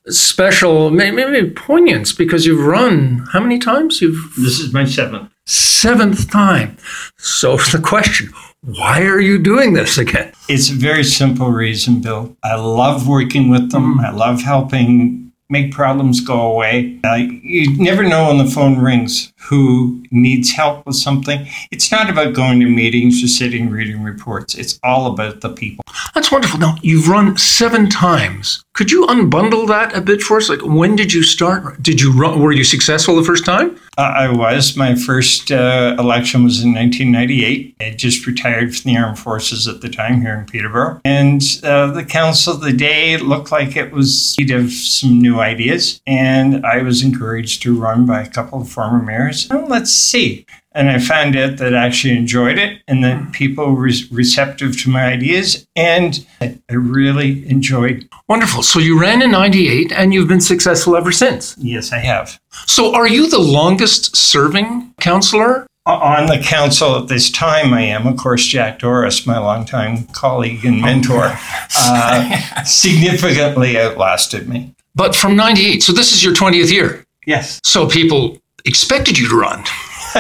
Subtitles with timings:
[0.08, 4.02] special, maybe poignance, because you've run how many times?
[4.02, 6.78] You've this is my seventh seventh time.
[7.18, 8.32] So the question:
[8.62, 10.34] why are you doing this again?
[10.50, 12.36] It's a very simple reason, Bill.
[12.44, 14.00] I love working with them.
[14.00, 14.06] Mm.
[14.06, 17.00] I love helping make problems go away.
[17.04, 21.48] Uh, you never know when the phone rings who needs help with something.
[21.72, 24.56] It's not about going to meetings or sitting reading reports.
[24.56, 25.84] It's all about the people.
[26.14, 26.60] That's wonderful.
[26.60, 28.64] Now, you've run seven times.
[28.74, 30.50] Could you unbundle that a bit for us?
[30.50, 31.82] Like, when did you start?
[31.82, 32.40] Did you run?
[32.40, 33.78] Were you successful the first time?
[33.98, 34.78] Uh, I was.
[34.78, 37.76] My first uh, election was in 1998.
[37.82, 41.92] I just retired from the armed forces at the time here in Peterborough, and uh,
[41.92, 46.82] the council of the day looked like it was of some new ideas, and I
[46.82, 49.29] was encouraged to run by a couple of former mayors.
[49.50, 50.46] Well, let's see.
[50.74, 53.32] And I found out that I actually enjoyed it and that hmm.
[53.32, 55.68] people were receptive to my ideas.
[55.76, 58.08] And I really enjoyed.
[58.28, 58.64] Wonderful.
[58.64, 61.56] So you ran in 98 and you've been successful ever since.
[61.58, 62.40] Yes, I have.
[62.68, 68.06] So are you the longest serving counselor On the council at this time, I am.
[68.06, 71.36] Of course, Jack Doris, my longtime colleague and mentor,
[71.76, 74.76] uh, significantly outlasted me.
[74.94, 77.06] But from 98, so this is your 20th year?
[77.26, 77.60] Yes.
[77.64, 78.38] So people
[78.70, 79.64] expected you to run.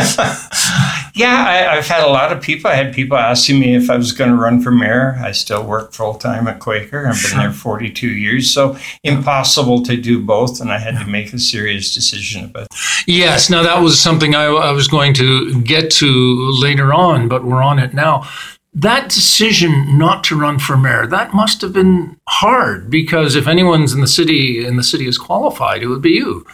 [1.16, 2.70] yeah, I, have had a lot of people.
[2.70, 5.18] I had people asking me if I was going to run for mayor.
[5.20, 7.08] I still work full time at Quaker.
[7.08, 8.54] I've been there 42 years.
[8.54, 10.62] So impossible to do both.
[10.62, 13.08] And I had to make a serious decision about it.
[13.08, 13.50] Yes.
[13.50, 17.64] Now, that was something I, I was going to get to later on, but we're
[17.64, 18.28] on it now
[18.74, 23.94] that decision not to run for mayor that must have been hard because if anyone's
[23.94, 26.46] in the city and the city is qualified it would be you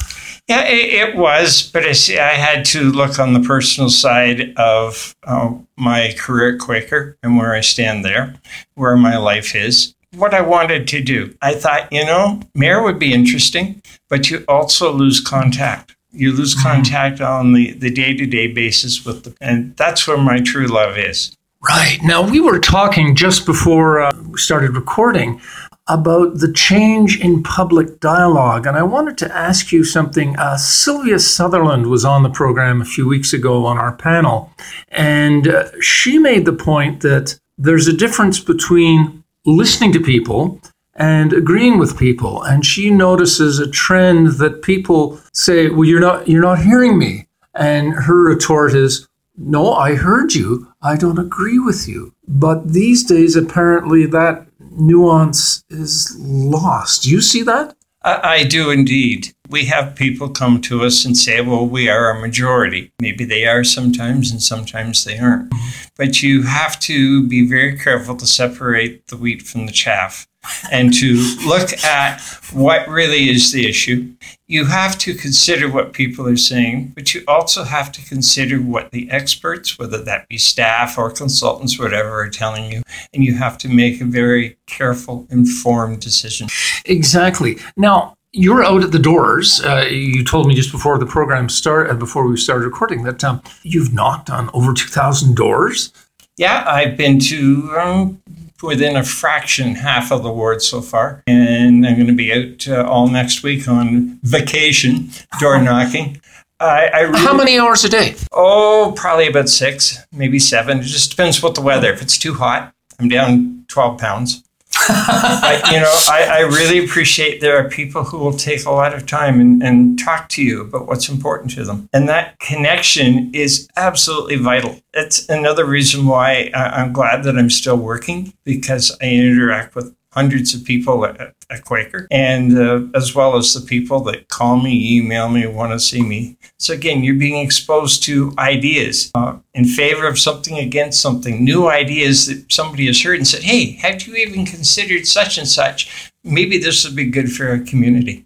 [0.48, 4.54] yeah, it, it was, but I, see, I had to look on the personal side
[4.58, 8.36] of uh, my career at Quaker and where I stand there,
[8.76, 9.96] where my life is.
[10.14, 14.46] What I wanted to do, I thought, you know, mayor would be interesting, but you
[14.48, 15.96] also lose contact.
[16.12, 16.68] You lose mm-hmm.
[16.68, 21.36] contact on the, the day-to-day basis with the, and that's where my true love is.
[21.68, 21.98] Right.
[22.04, 25.42] Now, we were talking just before uh, we started recording
[25.88, 28.66] about the change in public dialogue.
[28.66, 30.38] And I wanted to ask you something.
[30.38, 34.52] Uh, Sylvia Sutherland was on the program a few weeks ago on our panel,
[34.90, 40.60] and uh, she made the point that there's a difference between listening to people
[40.96, 46.28] and agreeing with people and she notices a trend that people say well you're not
[46.28, 49.08] you're not hearing me and her retort is
[49.38, 54.45] no i heard you i don't agree with you but these days apparently that
[54.76, 57.04] nuance is lost.
[57.04, 57.76] Do you see that?
[58.04, 59.34] I, I do indeed.
[59.50, 62.92] We have people come to us and say, well, we are a majority.
[63.00, 65.50] Maybe they are sometimes, and sometimes they aren't.
[65.50, 65.88] Mm-hmm.
[65.98, 70.28] But you have to be very careful to separate the wheat from the chaff
[70.72, 72.22] and to look at
[72.54, 74.14] what really is the issue.
[74.48, 78.92] You have to consider what people are saying, but you also have to consider what
[78.92, 82.84] the experts, whether that be staff or consultants, whatever, are telling you.
[83.14, 86.48] And you have to make a very careful, informed decision.
[86.86, 87.58] Exactly.
[87.76, 89.62] Now, you're out at the doors.
[89.64, 93.24] Uh, you told me just before the program started, uh, before we started recording, that
[93.24, 95.94] um, you've knocked on over 2,000 doors.
[96.38, 98.22] Yeah, I've been to um,
[98.62, 101.24] within a fraction half of the ward so far.
[101.28, 105.10] And I'm going to be out uh, all next week on vacation,
[105.40, 106.22] door knocking.
[106.60, 108.16] I, I really, How many hours a day?
[108.32, 110.80] Oh, probably about six, maybe seven.
[110.80, 111.92] It just depends what the weather.
[111.92, 114.45] If it's too hot, I'm down 12 pounds.
[114.78, 118.94] I, you know, I, I, really appreciate there are people who will take a lot
[118.94, 121.90] of time and, and talk to you about what's important to them.
[121.94, 124.80] And that connection is absolutely vital.
[124.94, 129.96] It's another reason why uh, I'm glad that I'm still working because I interact with
[130.16, 134.58] hundreds of people at, at Quaker, and uh, as well as the people that call
[134.58, 136.38] me, email me, want to see me.
[136.58, 141.68] So again, you're being exposed to ideas uh, in favor of something, against something, new
[141.68, 146.12] ideas that somebody has heard and said, "Hey, have you even considered such and such?"
[146.26, 148.24] Maybe this would be good for our community.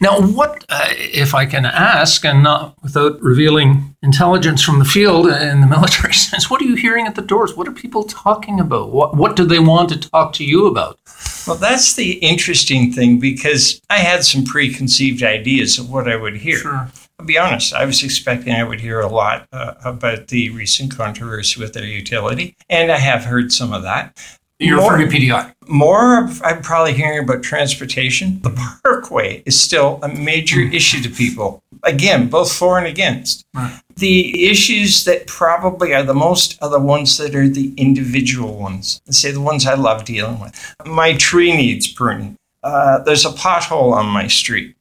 [0.00, 5.28] Now, what, uh, if I can ask, and not without revealing intelligence from the field
[5.28, 7.54] in the military sense, what are you hearing at the doors?
[7.54, 8.90] What are people talking about?
[8.90, 10.98] What, what do they want to talk to you about?
[11.46, 16.36] Well, that's the interesting thing because I had some preconceived ideas of what I would
[16.36, 16.58] hear.
[16.58, 16.88] Sure.
[17.18, 20.96] I'll be honest, I was expecting I would hear a lot uh, about the recent
[20.96, 24.18] controversy with their utility, and I have heard some of that.
[24.62, 25.54] You're more, referring to PDI.
[25.68, 28.40] More, I'm probably hearing about transportation.
[28.42, 30.72] The parkway is still a major mm.
[30.72, 31.62] issue to people.
[31.82, 33.44] Again, both for and against.
[33.54, 33.80] Right.
[33.96, 39.00] The issues that probably are the most are the ones that are the individual ones.
[39.06, 40.74] Let's say the ones I love dealing with.
[40.86, 42.36] My tree needs pruning.
[42.62, 44.76] Uh, there's a pothole on my street.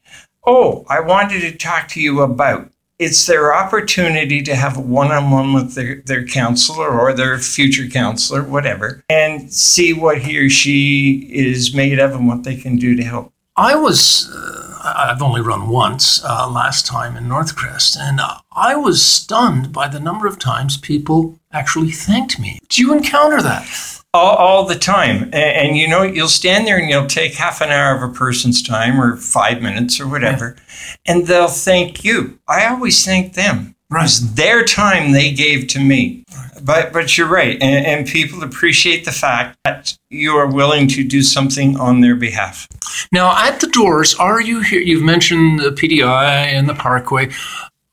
[0.46, 5.54] Oh, I wanted to talk to you about it's their opportunity to have a one-on-one
[5.54, 11.28] with their, their counselor or their future counselor, whatever, and see what he or she
[11.34, 13.34] is made of and what they can do to help.
[13.58, 18.22] I was, uh, I've only run once uh, last time in Northcrest, and
[18.52, 22.60] I was stunned by the number of times people actually thanked me.
[22.70, 24.01] Do you encounter that?
[24.14, 25.24] All, all the time.
[25.24, 28.14] And, and, you know, you'll stand there and you'll take half an hour of a
[28.14, 31.14] person's time or five minutes or whatever, yeah.
[31.14, 32.40] and they'll thank you.
[32.48, 33.76] I always thank them.
[33.90, 34.06] Right.
[34.06, 36.24] It's their time they gave to me.
[36.34, 36.48] Right.
[36.64, 41.04] But but you're right, and, and people appreciate the fact that you are willing to
[41.04, 42.70] do something on their behalf.
[43.12, 44.80] Now, at the doors, are you here?
[44.80, 47.32] You've mentioned the PDI and the Parkway.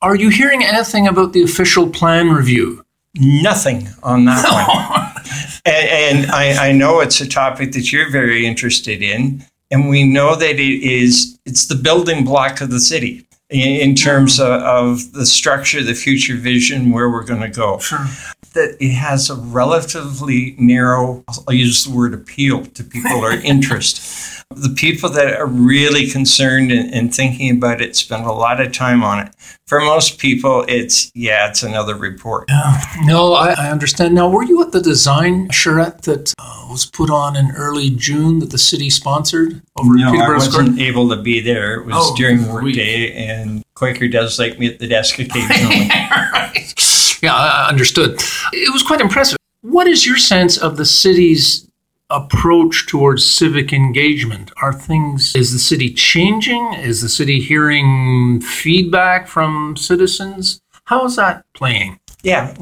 [0.01, 2.85] Are you hearing anything about the official plan review?
[3.15, 5.23] Nothing on that one.
[5.65, 10.03] and, and I, I know it's a topic that you're very interested in, and we
[10.03, 15.11] know that it is it's the building block of the city in, terms of, of,
[15.13, 17.79] the structure, the future vision, where we're going to go.
[17.79, 18.05] Sure.
[18.53, 24.38] That it has a relatively narrow, I'll use the word appeal to people or interest.
[24.55, 28.71] The people that are really concerned and, and, thinking about it spend a lot of
[28.71, 29.35] time on it.
[29.67, 32.45] For most people, it's, yeah, it's another report.
[32.49, 32.81] Yeah.
[33.03, 34.15] No, I, I understand.
[34.15, 38.39] Now, were you at the design charrette that uh, was put on in early June
[38.39, 41.75] that the city sponsored over no, I wasn't able to be there.
[41.75, 45.89] It was oh, during workday, and Quaker does like me at the desk occasionally.
[45.89, 46.73] right.
[47.21, 48.19] Yeah, I understood.
[48.51, 49.37] It was quite impressive.
[49.61, 51.68] What is your sense of the city's
[52.09, 54.51] approach towards civic engagement?
[54.61, 56.73] Are things, is the city changing?
[56.73, 60.61] Is the city hearing feedback from citizens?
[60.85, 61.99] How is that playing?
[62.23, 62.55] Yeah.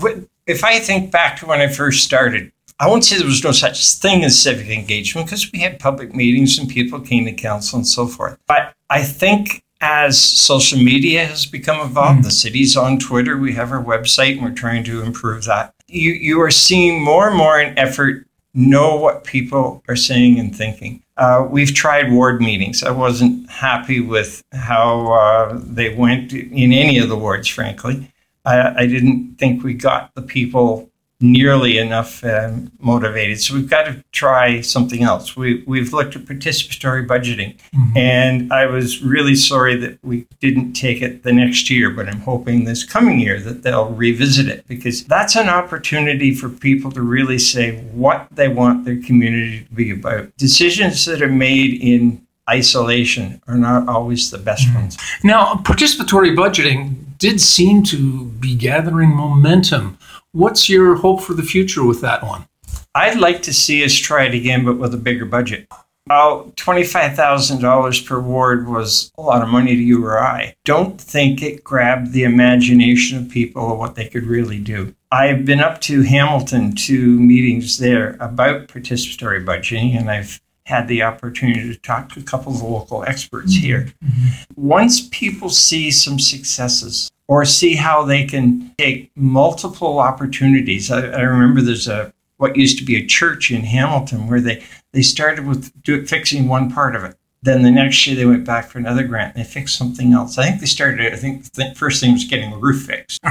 [0.46, 3.52] If I think back to when I first started, I won't say there was no
[3.52, 7.78] such thing as civic engagement because we had public meetings and people came to council
[7.78, 8.38] and so forth.
[8.48, 12.24] But I think as social media has become involved, mm.
[12.24, 15.74] the city's on Twitter, we have our website, and we're trying to improve that.
[15.88, 18.28] You, you are seeing more and more an effort
[18.58, 21.04] know what people are saying and thinking.
[21.16, 22.84] Uh, we've tried ward meetings.
[22.84, 28.12] I wasn't happy with how uh, they went in any of the wards, frankly.
[28.46, 33.40] I, I, didn't think we got the people nearly enough um, motivated.
[33.42, 35.36] So we've got to try something else.
[35.36, 37.98] We, we've looked at participatory budgeting, mm-hmm.
[37.98, 42.22] and I was really sorry that we didn't take it the next year, but I'm
[42.22, 47.02] hoping this coming year that they'll revisit it because that's an opportunity for people to
[47.02, 50.36] really say what they want their community to be about.
[50.38, 54.82] Decisions that are made in isolation are not always the best mm-hmm.
[54.82, 54.98] ones.
[55.24, 59.98] Now, participatory budgeting did seem to be gathering momentum
[60.38, 62.48] What's your hope for the future with that one?
[62.94, 65.68] I'd like to see us try it again, but with a bigger budget.
[66.06, 70.54] About $25,000 per ward was a lot of money to you or I.
[70.64, 74.94] Don't think it grabbed the imagination of people of what they could really do.
[75.12, 81.02] I've been up to Hamilton to meetings there about participatory budgeting, and I've had the
[81.02, 83.92] opportunity to talk to a couple of the local experts here.
[84.06, 84.28] Mm-hmm.
[84.56, 90.90] Once people see some successes, or see how they can take multiple opportunities.
[90.90, 94.64] I, I, remember there's a what used to be a church in Hamilton where they
[94.94, 97.18] they started with do, fixing one part of it.
[97.44, 100.38] Then the next year they went back for another grant and they fixed something else.
[100.38, 103.20] I think they started, I think the first thing was getting the roof fixed.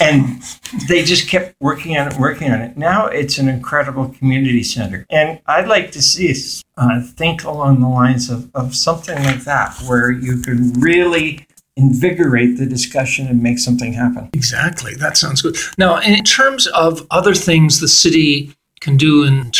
[0.00, 0.40] And
[0.86, 2.76] they just kept working on it, working on it.
[2.76, 5.04] Now it's an incredible community center.
[5.10, 9.40] And I'd like to see us uh, think along the lines of, of something like
[9.40, 11.47] that, where you can really
[11.78, 14.28] invigorate the discussion and make something happen.
[14.32, 14.94] Exactly.
[14.94, 15.56] That sounds good.
[15.78, 19.52] Now, in terms of other things the city can do in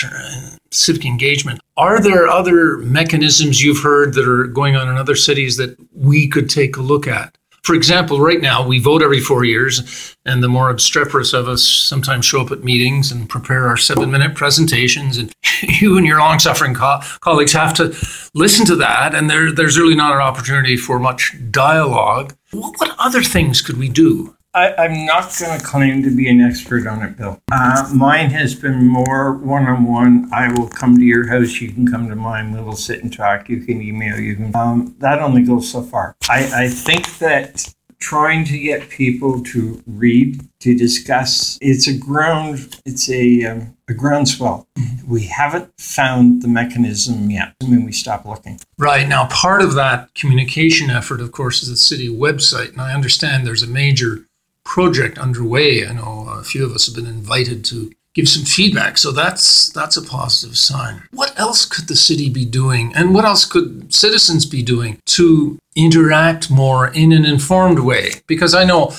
[0.70, 5.56] civic engagement, are there other mechanisms you've heard that are going on in other cities
[5.56, 7.37] that we could take a look at?
[7.68, 11.62] For example, right now we vote every four years, and the more obstreperous of us
[11.62, 15.18] sometimes show up at meetings and prepare our seven minute presentations.
[15.18, 15.30] And
[15.62, 17.94] you and your long suffering co- colleagues have to
[18.32, 22.34] listen to that, and there, there's really not an opportunity for much dialogue.
[22.52, 24.34] What, what other things could we do?
[24.58, 27.40] I, am not going to claim to be an expert on it, Bill.
[27.52, 30.28] Uh, mine has been more one on one.
[30.32, 31.60] I will come to your house.
[31.60, 32.52] You can come to mine.
[32.52, 33.48] We will sit and talk.
[33.48, 34.18] You can email.
[34.18, 34.56] You can.
[34.56, 36.16] Um, that only goes so far.
[36.28, 42.80] I, I think that trying to get people to read to discuss it's a ground
[42.84, 44.68] it's a um, a groundswell
[45.04, 49.74] we haven't found the mechanism yet i mean we stop looking right now part of
[49.74, 54.27] that communication effort of course is the city website and i understand there's a major
[54.68, 55.86] project underway.
[55.86, 58.98] I know a few of us have been invited to give some feedback.
[58.98, 61.02] So that's that's a positive sign.
[61.10, 65.58] What else could the city be doing and what else could citizens be doing to
[65.74, 68.10] interact more in an informed way?
[68.26, 68.90] Because I know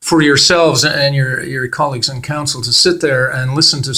[0.00, 3.94] for yourselves and your your colleagues on council to sit there and listen to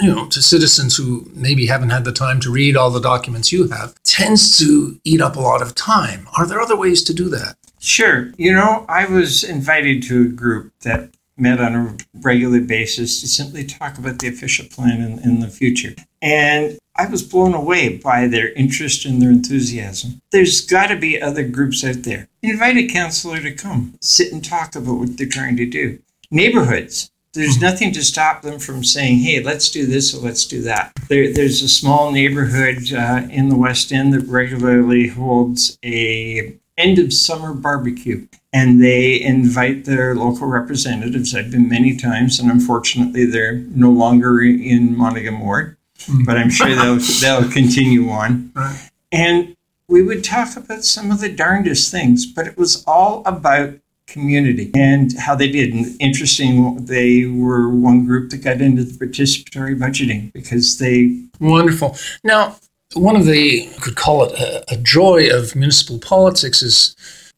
[0.00, 3.52] you know to citizens who maybe haven't had the time to read all the documents
[3.52, 6.26] you have tends to eat up a lot of time.
[6.38, 7.56] Are there other ways to do that?
[7.78, 8.32] Sure.
[8.36, 13.28] You know, I was invited to a group that met on a regular basis to
[13.28, 15.94] simply talk about the official plan in, in the future.
[16.22, 20.22] And I was blown away by their interest and their enthusiasm.
[20.32, 22.28] There's got to be other groups out there.
[22.42, 25.98] Invite a counselor to come, sit and talk about what they're trying to do.
[26.30, 30.62] Neighborhoods, there's nothing to stop them from saying, hey, let's do this or let's do
[30.62, 30.92] that.
[31.08, 36.98] There, there's a small neighborhood uh, in the West End that regularly holds a end
[36.98, 38.26] of summer barbecue.
[38.52, 41.34] And they invite their local representatives.
[41.34, 46.24] I've been many times, and unfortunately, they're no longer in Monaghan Ward, mm-hmm.
[46.24, 48.52] but I'm sure they'll, they'll continue on.
[48.54, 48.90] Right.
[49.12, 49.56] And
[49.88, 53.74] we would talk about some of the darndest things, but it was all about
[54.06, 55.72] community and how they did.
[55.74, 61.22] And interesting, they were one group that got into the participatory budgeting because they.
[61.40, 61.96] Wonderful.
[62.24, 62.56] Now,
[62.94, 66.96] one of the, you could call it a, a joy of municipal politics is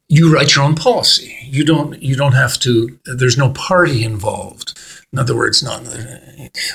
[0.09, 1.37] you write your own policy.
[1.43, 2.99] You don't you don't have to.
[3.05, 4.78] There's no party involved.
[5.12, 5.83] In other words, not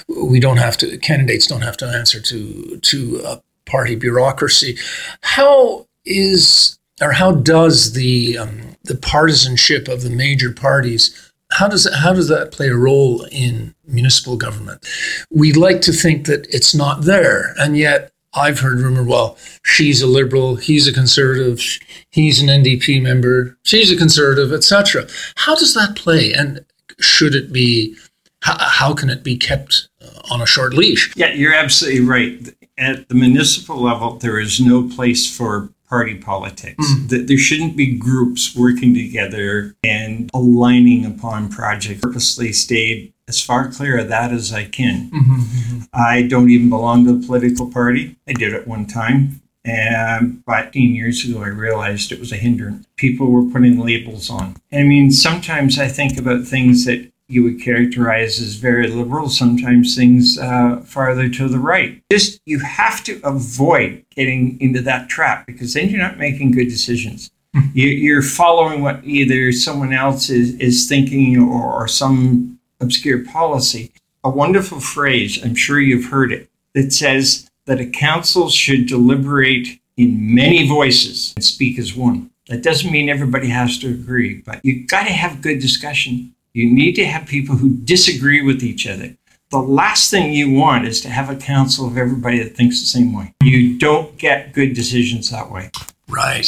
[0.08, 0.98] we don't have to.
[1.00, 4.78] Candidates don't have to answer to to a party bureaucracy.
[5.22, 11.32] How is or how does the um, the partisanship of the major parties?
[11.54, 14.88] How does how does that play a role in municipal government?
[15.32, 20.02] We'd like to think that it's not there, and yet I've heard rumor, well, she's
[20.02, 21.62] a liberal, he's a conservative,
[22.10, 25.08] he's an NDP member, she's a conservative, etc.
[25.36, 26.34] How does that play?
[26.34, 26.66] And
[27.00, 27.96] should it be,
[28.42, 31.14] how, how can it be kept uh, on a short leash?
[31.16, 32.56] Yeah, you're absolutely right.
[32.78, 36.84] At the municipal level, there is no place for party politics.
[36.84, 37.28] Mm.
[37.28, 42.02] There shouldn't be groups working together and aligning upon projects.
[42.02, 45.10] Purposely stayed as far clear of that as I can.
[45.10, 45.80] Mm-hmm, mm-hmm.
[45.94, 48.18] I don't even belong to a political party.
[48.28, 49.42] I did at one time.
[49.66, 52.86] And 15 years ago, I realized it was a hindrance.
[52.98, 54.58] People were putting labels on.
[54.74, 59.96] I mean, sometimes I think about things that you would characterize as very liberal, sometimes
[59.96, 62.02] things uh, farther to the right.
[62.12, 66.68] Just you have to avoid getting into that trap because then you're not making good
[66.68, 67.32] decisions.
[67.56, 67.70] Hmm.
[67.74, 73.92] You're following what either someone else is, is thinking or, or some obscure policy.
[74.24, 79.80] A wonderful phrase, I'm sure you've heard it, that says that a council should deliberate
[79.98, 82.32] in many voices and speak as one.
[82.48, 86.34] That doesn't mean everybody has to agree, but you've got to have good discussion.
[86.54, 89.16] You need to have people who disagree with each other.
[89.50, 92.88] The last thing you want is to have a council of everybody that thinks the
[92.88, 93.34] same way.
[93.42, 95.70] You don't get good decisions that way.
[96.08, 96.48] Right.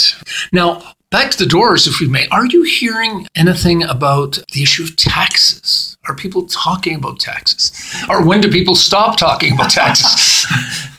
[0.51, 2.27] Now, back to the doors, if we may.
[2.27, 5.95] Are you hearing anything about the issue of taxes?
[6.10, 7.72] Are people talking about taxes?
[8.10, 10.45] Or when do people stop talking about taxes?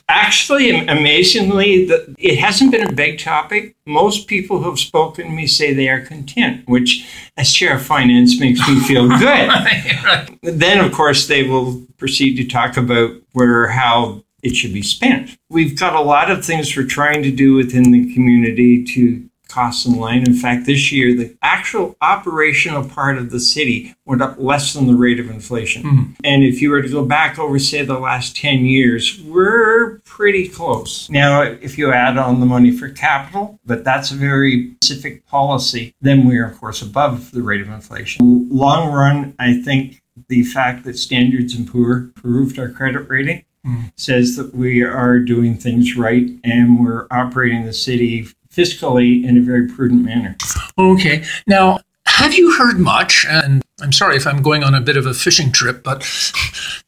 [0.09, 3.77] Actually, amazingly, the, it hasn't been a big topic.
[3.85, 7.07] Most people who have spoken to me say they are content, which,
[7.37, 9.51] as chair of finance, makes me feel good.
[9.51, 10.39] right, right.
[10.43, 15.37] Then, of course, they will proceed to talk about where how it should be spent.
[15.51, 19.87] We've got a lot of things we're trying to do within the community to costs
[19.87, 20.23] in line.
[20.27, 24.87] In fact, this year, the actual operational part of the city went up less than
[24.87, 25.83] the rate of inflation.
[25.83, 26.17] Mm.
[26.23, 30.47] And if you were to go back over, say, the last 10 years, we're pretty
[30.47, 31.09] close.
[31.09, 35.95] Now, if you add on the money for capital, but that's a very specific policy,
[36.03, 38.49] then we are, of course, above the rate of inflation.
[38.51, 43.93] Long run, I think the fact that Standards and Poor improved our credit rating mm.
[43.97, 49.41] says that we are doing things right and we're operating the city fiscally in a
[49.41, 50.37] very prudent manner.
[50.79, 51.25] Okay.
[51.47, 53.27] Now, have you heard much?
[53.29, 56.01] And I'm sorry if I'm going on a bit of a fishing trip, but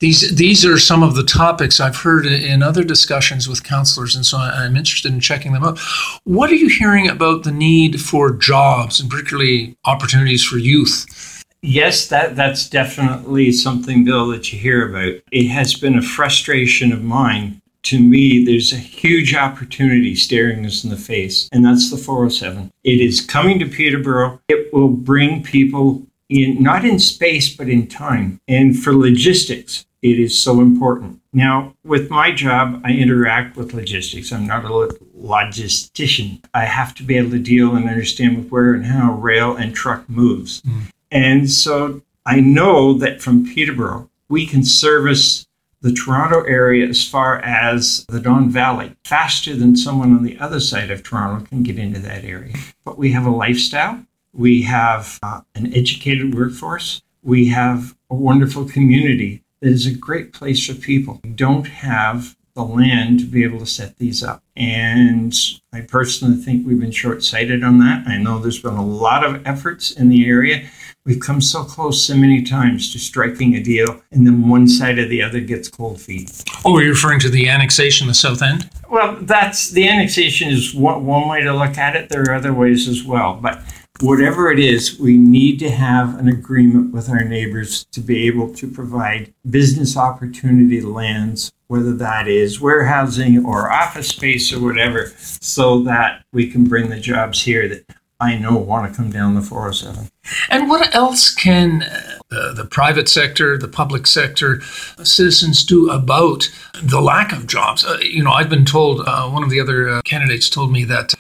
[0.01, 4.25] these these are some of the topics I've heard in other discussions with counselors, and
[4.25, 5.79] so I'm interested in checking them out.
[6.25, 11.45] What are you hearing about the need for jobs, and particularly opportunities for youth?
[11.61, 15.21] Yes, that that's definitely something, Bill, that you hear about.
[15.31, 20.85] It has been a frustration of mine to me, there's a huge opportunity staring us
[20.85, 22.71] in the face, and that's the 407.
[22.85, 24.41] It is coming to Peterborough.
[24.49, 28.43] It will bring people in, not in space, but in time.
[28.47, 31.23] And for logistics, it is so important.
[31.33, 34.33] Now, with my job, I interact with logistics.
[34.33, 36.45] I'm not a logistician.
[36.53, 39.75] I have to be able to deal and understand with where and how rail and
[39.75, 40.61] truck moves.
[40.61, 40.83] Mm.
[41.11, 45.48] And so I know that from Peterborough, we can service
[45.81, 50.61] the Toronto area as far as the Don Valley faster than someone on the other
[50.61, 52.55] side of Toronto can get into that area.
[52.85, 58.65] But we have a lifestyle, we have uh, an educated workforce, we have a wonderful
[58.65, 61.21] community that is a great place for people.
[61.23, 64.43] We don't have the land to be able to set these up.
[64.57, 65.33] And
[65.73, 68.07] I personally think we've been short sighted on that.
[68.09, 70.69] I know there's been a lot of efforts in the area
[71.09, 74.99] We've come so close so many times to striking a deal, and then one side
[74.99, 76.45] or the other gets cold feet.
[76.67, 78.69] Oh, you're referring to the annexation of the South End?
[78.91, 82.11] Well, that's the annexation is one, one way to look at it.
[82.11, 83.63] There are other ways as well, but
[84.01, 88.53] whatever it is, we need to have an agreement with our neighbors to be able
[88.57, 95.83] to provide business opportunity lands, whether that is warehousing or office space or whatever, so
[95.85, 97.85] that we can bring the jobs here that
[98.21, 100.11] I know want to come down the 407.
[100.51, 104.61] And what else can uh, the private sector, the public sector,
[104.99, 106.51] uh, citizens do about
[106.83, 107.85] the lack of jobs?
[107.85, 110.83] Uh, you know, I've been told, uh, one of the other uh, candidates told me
[110.85, 111.15] that,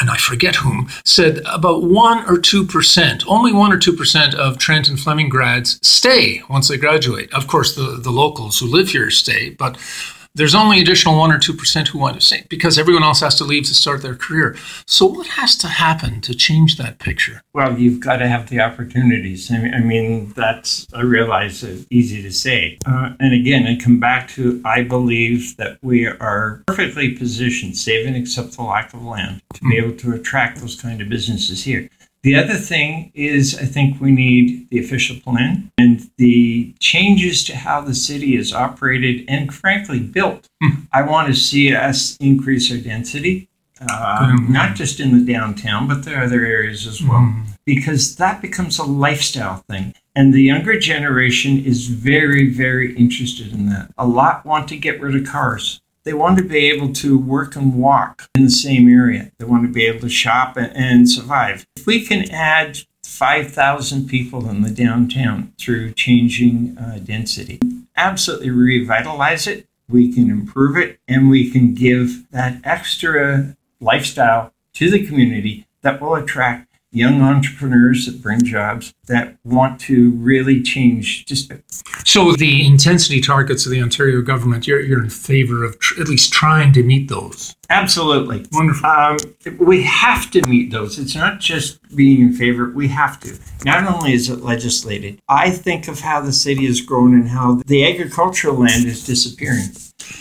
[0.00, 4.88] and I forget whom, said about 1 or 2%, only 1 or 2% of Trent
[4.88, 7.30] and Fleming grads stay once they graduate.
[7.34, 9.76] Of course, the, the locals who live here stay, but
[10.34, 13.44] there's only additional 1 or 2% who want to stay because everyone else has to
[13.44, 14.56] leave to start their career.
[14.86, 17.42] So, what has to happen to change that picture?
[17.52, 19.50] Well, you've got to have the opportunities.
[19.50, 22.78] I mean, that's, I realize, it's easy to say.
[22.86, 28.06] Uh, and again, I come back to I believe that we are perfectly positioned, save
[28.06, 29.84] and except the lack of land, to be hmm.
[29.84, 31.88] able to attract those kind of businesses here.
[32.22, 37.56] The other thing is, I think we need the official plan and the changes to
[37.56, 40.46] how the city is operated and, frankly, built.
[40.62, 40.86] Mm.
[40.92, 43.48] I want to see us increase our density,
[43.80, 47.46] uh, not just in the downtown, but the other areas as well, mm.
[47.64, 49.94] because that becomes a lifestyle thing.
[50.14, 53.92] And the younger generation is very, very interested in that.
[53.96, 55.80] A lot want to get rid of cars.
[56.04, 59.32] They want to be able to work and walk in the same area.
[59.38, 61.66] They want to be able to shop and survive.
[61.76, 67.60] If we can add 5,000 people in the downtown through changing uh, density,
[67.96, 74.90] absolutely revitalize it, we can improve it, and we can give that extra lifestyle to
[74.90, 81.24] the community that will attract young entrepreneurs that bring jobs that want to really change
[81.26, 81.52] just
[82.04, 86.08] so the intensity targets of the ontario government you're, you're in favor of tr- at
[86.08, 87.54] least trying to meet those?
[87.68, 88.44] Absolutely.
[88.52, 88.88] Wonderful.
[88.88, 89.16] Um,
[89.58, 90.98] we have to meet those.
[90.98, 93.38] It's not just being in favor we have to.
[93.64, 97.60] Not only is it legislated i think of how the city has grown and how
[97.66, 99.68] the agricultural land is disappearing.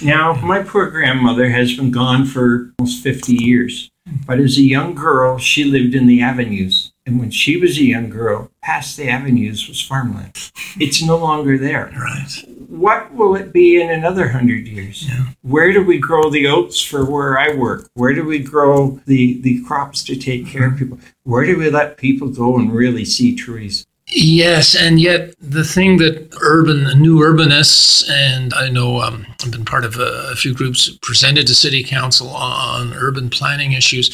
[0.04, 3.90] Now my poor grandmother has been gone for almost 50 years
[4.26, 6.94] but as a young girl, she lived in the avenues.
[7.06, 10.52] And when she was a young girl, past the avenues was farmland.
[10.80, 11.92] It's no longer there.
[11.98, 12.46] Right.
[12.68, 15.08] What will it be in another hundred years?
[15.10, 15.26] Yeah.
[15.42, 17.90] Where do we grow the oats for where I work?
[17.96, 20.74] Where do we grow the, the crops to take care mm-hmm.
[20.74, 21.00] of people?
[21.24, 23.88] Where do we let people go and really see trees?
[24.12, 29.66] Yes, and yet the thing that urban, new urbanists, and I know um, I've been
[29.66, 34.10] part of a, a few groups presented to city council on urban planning issues.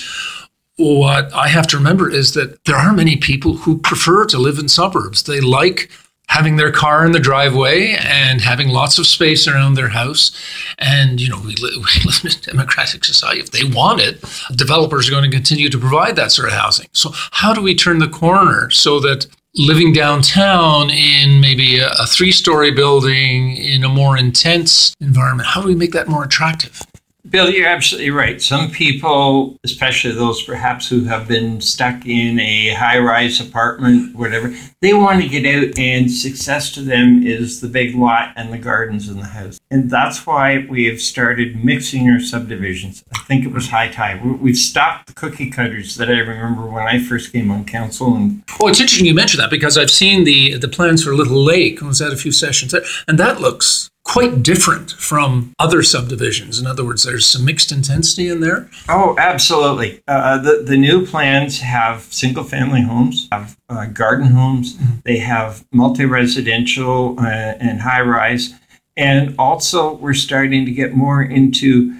[0.75, 4.59] What I have to remember is that there are many people who prefer to live
[4.59, 5.23] in suburbs.
[5.23, 5.89] They like
[6.27, 10.31] having their car in the driveway and having lots of space around their house.
[10.79, 13.39] And, you know, we, we live in a democratic society.
[13.39, 14.23] If they want it,
[14.55, 16.87] developers are going to continue to provide that sort of housing.
[16.91, 19.27] So, how do we turn the corner so that
[19.57, 25.61] living downtown in maybe a, a three story building in a more intense environment, how
[25.61, 26.81] do we make that more attractive?
[27.35, 28.41] Bill, you're absolutely right.
[28.41, 34.55] Some people, especially those perhaps who have been stuck in a high rise apartment, whatever,
[34.79, 38.57] they want to get out, and success to them is the big lot and the
[38.57, 39.59] gardens in the house.
[39.69, 43.03] And that's why we have started mixing our subdivisions.
[43.13, 44.41] I think it was high time.
[44.41, 48.15] We've stopped the cookie cutters that I remember when I first came on council.
[48.15, 51.17] And oh, it's interesting you mentioned that because I've seen the the plans for a
[51.17, 51.83] Lily Lake.
[51.83, 52.73] I was at a few sessions
[53.09, 56.59] and that looks quite different from other subdivisions.
[56.59, 58.69] In other words, there's some mixed intensity in there.
[58.87, 60.01] Oh, absolutely.
[60.07, 64.99] Uh, the the new plans have single family homes, have uh, garden homes, mm-hmm.
[65.03, 67.23] they have multi residential uh,
[67.59, 68.53] and high rise,
[68.95, 71.93] and also we're starting to get more into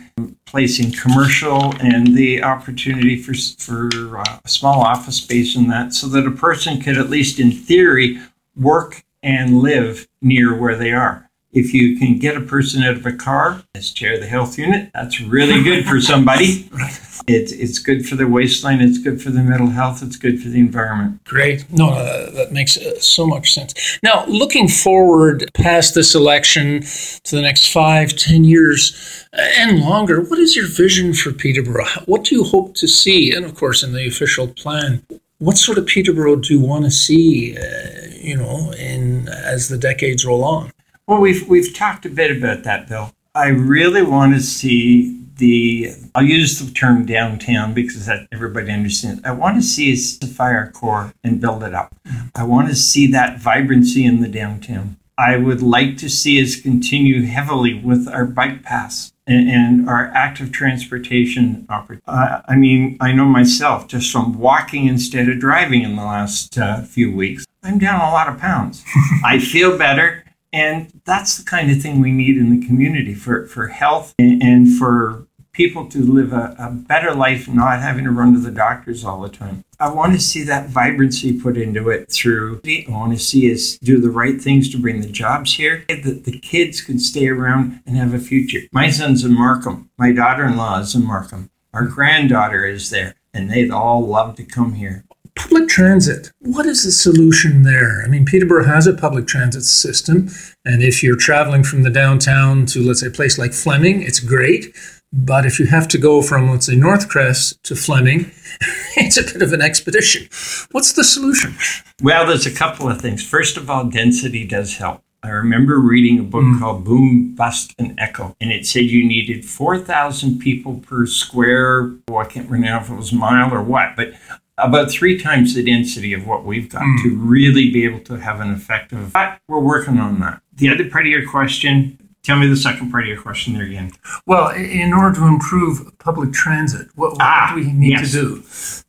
[0.45, 6.07] placing commercial and the opportunity for for uh, a small office space in that, so
[6.07, 8.19] that a person could at least in theory
[8.55, 11.24] work and live near where they are.
[11.55, 14.57] If you can get a person out of a car as chair of the health
[14.57, 16.69] unit, that's really good for somebody.
[17.27, 20.49] It's, it's good for the waistline, it's good for the mental health, it's good for
[20.49, 21.23] the environment.
[21.23, 21.65] Great.
[21.71, 23.97] No, uh, that makes uh, so much sense.
[24.03, 30.21] Now, looking forward past this election to the next five, ten years uh, and longer,
[30.21, 31.87] what is your vision for Peterborough?
[32.05, 33.33] What do you hope to see?
[33.33, 35.03] And of course, in the official plan,
[35.39, 39.77] what sort of Peterborough do you want to see, uh, you know, in as the
[39.77, 40.71] decades roll on?
[41.07, 43.11] Well, we've we've talked a bit about that, Bill.
[43.35, 45.91] I really want to see the.
[46.15, 49.21] I'll use the term downtown because that everybody understands.
[49.23, 51.95] I want to see us defy our core and build it up.
[52.33, 54.97] I want to see that vibrancy in the downtown.
[55.17, 60.07] I would like to see us continue heavily with our bike paths and, and our
[60.07, 62.03] active transportation opportunity.
[62.07, 66.57] Uh, I mean, I know myself just from walking instead of driving in the last
[66.57, 67.45] uh, few weeks.
[67.63, 68.83] I'm down a lot of pounds.
[69.23, 70.24] I feel better.
[70.55, 74.77] And that's the kind of thing we need in the community for, for health and,
[74.77, 79.03] for people to live a, a, better life, not having to run to the doctors
[79.03, 79.65] all the time.
[79.81, 82.61] I want to see that vibrancy put into it through.
[82.65, 86.23] I want to see us do the right things to bring the jobs here, that
[86.23, 88.61] the kids can stay around and have a future.
[88.71, 89.89] My son's in Markham.
[89.97, 91.49] My daughter in law is in Markham.
[91.73, 95.03] Our granddaughter is there, and they'd all love to come here.
[95.35, 96.31] Public transit.
[96.39, 98.01] What is the solution there?
[98.03, 100.29] I mean, Peterborough has a public transit system.
[100.63, 104.19] And if you're traveling from the downtown to, let's say, a place like Fleming, it's
[104.19, 104.75] great.
[105.11, 108.31] But if you have to go from, let's say, Northcrest to Fleming,
[108.97, 110.27] it's a bit of an expedition.
[110.71, 111.55] What's the solution?
[112.01, 113.25] Well, there's a couple of things.
[113.25, 115.01] First of all, density does help.
[115.25, 116.59] I remember reading a book mm.
[116.59, 122.19] called Boom, Bust, and Echo, and it said you needed 4,000 people per square, well,
[122.19, 124.13] I can't remember if it was mile or what, but
[124.57, 127.03] about three times the density of what we've got mm.
[127.03, 129.13] to really be able to have an effective.
[129.13, 130.41] But we're working on that.
[130.53, 133.65] The other part of your question, tell me the second part of your question there
[133.65, 133.91] again.
[134.25, 138.11] Well, in order to improve public transit, what, what ah, do we need yes.
[138.11, 138.43] to do?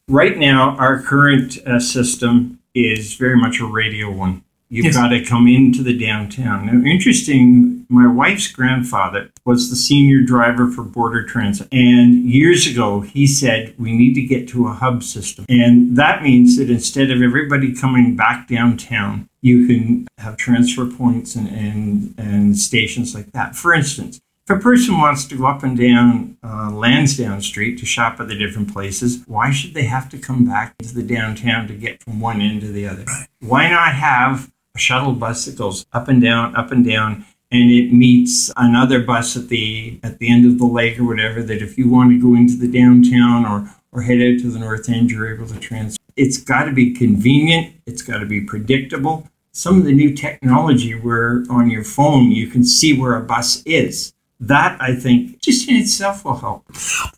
[0.08, 4.44] Right now, our current uh, system is very much a radial one.
[4.68, 4.96] You've yes.
[4.96, 6.66] got to come into the downtown.
[6.66, 11.68] Now, interesting, my wife's grandfather was the senior driver for Border Transit.
[11.70, 15.46] And years ago, he said, we need to get to a hub system.
[15.48, 21.36] And that means that instead of everybody coming back downtown, you can have transfer points
[21.36, 23.54] and, and, and stations like that.
[23.54, 27.86] For instance, if a person wants to go up and down uh, Lansdowne Street to
[27.86, 31.66] shop at the different places, why should they have to come back to the downtown
[31.68, 33.04] to get from one end to the other?
[33.04, 33.26] Right.
[33.40, 39.00] Why not have shuttle goes up and down, up and down, and it meets another
[39.00, 41.42] bus at the at the end of the lake or whatever.
[41.42, 44.58] That if you want to go into the downtown or or head out to the
[44.58, 46.00] north end, you're able to transfer.
[46.16, 47.74] It's got to be convenient.
[47.86, 49.28] It's got to be predictable.
[49.52, 53.62] Some of the new technology where on your phone you can see where a bus
[53.64, 54.12] is.
[54.38, 56.66] That I think just in itself will help.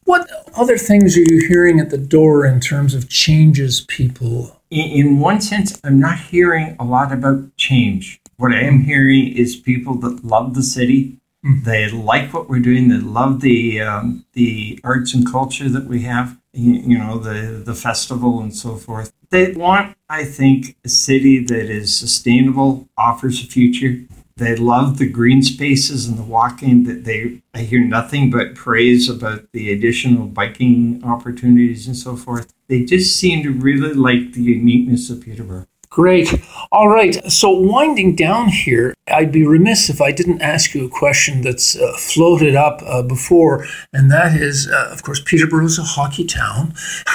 [0.05, 5.19] What other things are you hearing at the door in terms of changes people in
[5.19, 8.21] one sense, I'm not hearing a lot about change.
[8.37, 11.19] What I am hearing is people that love the city.
[11.45, 11.65] Mm.
[11.65, 12.89] They like what we're doing.
[12.89, 16.39] They love the um, the arts and culture that we have.
[16.53, 19.13] You, you know, the the festival and so forth.
[19.31, 24.05] They want, I think, a city that is sustainable, offers a future.
[24.39, 26.85] They love the green spaces and the walking.
[26.85, 32.55] That they, I hear nothing but praise about the additional biking opportunities and so forth.
[32.69, 35.67] They just seem to really like the uniqueness of Peterborough.
[35.99, 36.33] Great.
[36.71, 37.17] All right.
[37.29, 41.77] So, winding down here, I'd be remiss if I didn't ask you a question that's
[41.77, 46.25] uh, floated up uh, before, and that is, uh, of course, Peterborough is a hockey
[46.25, 46.73] town.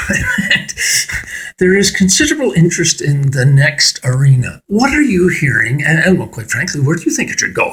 [1.60, 4.62] there is considerable interest in the next arena.
[4.68, 5.82] What are you hearing?
[5.82, 7.72] And, and well, quite frankly, where do you think it should go?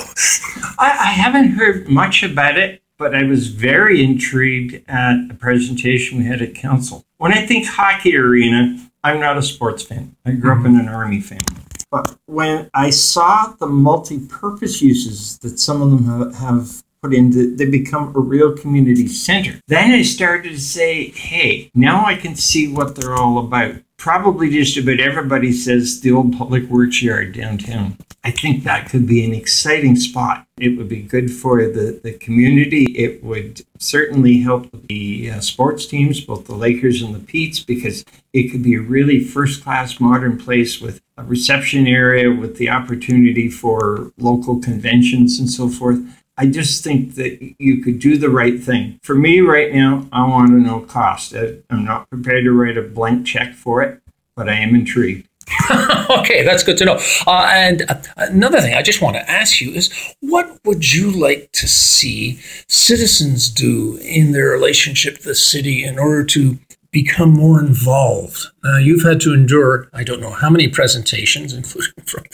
[0.78, 6.18] I, I haven't heard much about it, but I was very intrigued at a presentation
[6.18, 7.04] we had at council.
[7.16, 10.16] When I think hockey arena, I'm not a sports fan.
[10.26, 10.80] I grew up in mm-hmm.
[10.80, 11.62] an army family.
[11.90, 17.14] But when I saw the multi purpose uses that some of them have, have put
[17.14, 19.60] into, they become a real community center.
[19.68, 23.76] Then I started to say, hey, now I can see what they're all about.
[23.96, 27.96] Probably just about everybody says the old public works yard downtown.
[28.22, 30.46] I think that could be an exciting spot.
[30.58, 32.84] It would be good for the, the community.
[32.96, 38.04] It would certainly help the uh, sports teams, both the Lakers and the Petes, because
[38.34, 42.68] it could be a really first class modern place with a reception area, with the
[42.68, 45.98] opportunity for local conventions and so forth.
[46.40, 48.98] I just think that you could do the right thing.
[49.02, 51.34] For me right now, I want to know cost.
[51.34, 54.00] I'm not prepared to write a blank check for it,
[54.36, 55.28] but I am intrigued.
[56.08, 56.98] okay, that's good to know.
[57.26, 61.10] Uh, and uh, another thing I just want to ask you is what would you
[61.10, 66.58] like to see citizens do in their relationship to the city in order to
[66.90, 68.46] become more involved?
[68.64, 72.24] Uh, you've had to endure, I don't know how many presentations, including from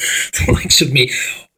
[0.47, 1.11] the likes of me.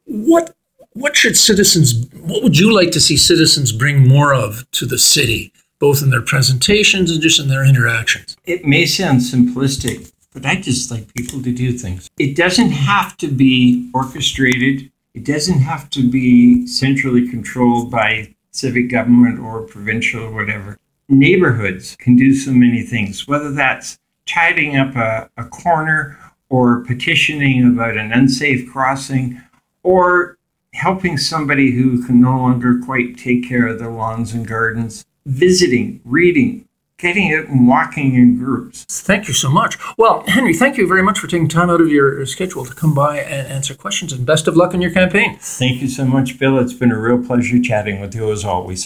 [0.07, 0.55] What
[0.99, 4.99] what should citizens, what would you like to see citizens bring more of to the
[4.99, 8.37] city, both in their presentations and just in their interactions?
[8.45, 12.11] It may sound simplistic, but I just like people to do things.
[12.19, 18.91] It doesn't have to be orchestrated, it doesn't have to be centrally controlled by civic
[18.91, 20.79] government or provincial or whatever.
[21.09, 26.19] Neighborhoods can do so many things, whether that's tidying up a, a corner
[26.51, 29.41] or petitioning about an unsafe crossing
[29.83, 30.38] or
[30.75, 36.01] helping somebody who can no longer quite take care of their lawns and gardens, visiting,
[36.05, 36.65] reading,
[36.99, 38.85] getting out and walking in groups.
[38.89, 39.79] Thank you so much.
[39.97, 42.93] Well, Henry, thank you very much for taking time out of your schedule to come
[42.93, 45.39] by and answer questions, and best of luck in your campaign.
[45.41, 46.59] Thank you so much, Bill.
[46.59, 48.85] It's been a real pleasure chatting with you as always.